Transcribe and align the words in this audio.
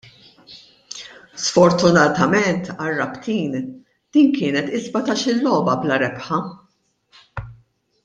Sfortunatament 1.43 2.65
għar-Rabtin 2.73 3.61
din 4.17 4.35
kienet 4.41 4.75
is-sbatax-il 4.81 5.47
logħba 5.49 5.81
bla 5.87 6.05
rebħa. 6.09 6.45